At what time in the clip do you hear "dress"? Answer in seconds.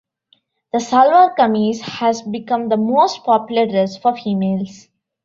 3.67-3.97